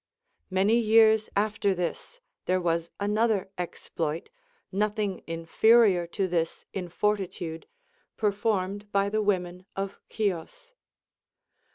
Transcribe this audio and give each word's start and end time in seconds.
Many 0.49 0.77
years 0.79 1.29
after 1.35 1.75
this 1.75 2.21
there 2.45 2.59
was 2.59 2.89
another 2.99 3.51
exploit, 3.59 4.31
nothing 4.71 5.21
inferior 5.27 6.07
to 6.07 6.27
this 6.27 6.65
in 6.73 6.89
fortitude, 6.89 7.67
performed 8.17 8.91
by 8.91 9.09
the 9.09 9.21
women 9.21 9.67
of 9.75 9.99
Chios. 10.09 10.71